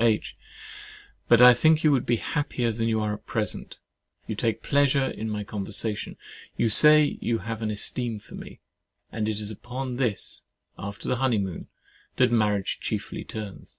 [0.00, 0.36] H.
[1.28, 3.78] But I think you would be happier than you are at present.
[4.26, 8.58] You take pleasure in my conversation, and you say you have an esteem for me;
[9.12, 10.42] and it is upon this,
[10.76, 11.68] after the honeymoon,
[12.16, 13.78] that marriage chiefly turns.